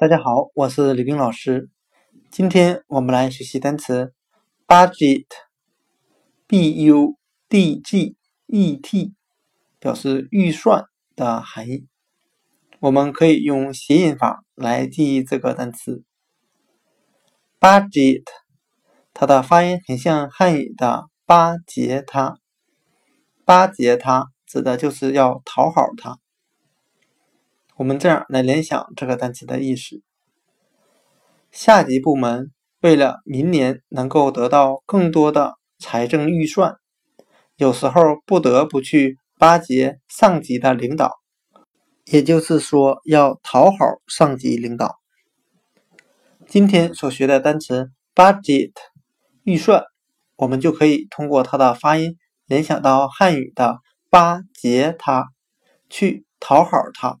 [0.00, 1.70] 大家好，我是李冰老师。
[2.30, 4.14] 今天我们来学习单词
[4.64, 5.24] budget，b
[6.84, 8.14] u d g
[8.46, 9.12] e t，
[9.80, 10.84] 表示预算
[11.16, 11.88] 的含义。
[12.78, 16.04] 我们可以用谐音法来记忆这个单词
[17.58, 18.22] budget，
[19.12, 22.38] 它的发音很像汉语的巴结他，
[23.44, 26.20] 巴结他指的就是要讨好他。
[27.78, 30.02] 我们这样来联想这个单词的意思：
[31.52, 32.50] 下级部门
[32.80, 36.74] 为了明年能够得到更多的财政预算，
[37.54, 41.12] 有时候不得不去巴结上级的领导，
[42.06, 43.76] 也就是说要讨好
[44.08, 44.96] 上级领导。
[46.48, 48.72] 今天所学的单词 budget
[49.44, 49.84] 预算，
[50.34, 52.16] 我们就可以通过它的发音
[52.46, 53.78] 联想到汉语的
[54.10, 55.28] 巴结他，
[55.88, 57.20] 去讨好他。